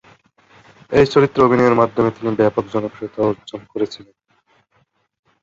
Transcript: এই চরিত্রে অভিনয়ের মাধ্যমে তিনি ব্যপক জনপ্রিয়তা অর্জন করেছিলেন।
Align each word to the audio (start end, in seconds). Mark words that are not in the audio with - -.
এই 0.91 1.05
চরিত্রে 1.13 1.41
অভিনয়ের 1.43 1.79
মাধ্যমে 1.81 2.09
তিনি 2.11 2.29
ব্যপক 2.39 2.63
জনপ্রিয়তা 2.73 3.19
অর্জন 3.29 3.61
করেছিলেন। 3.71 4.15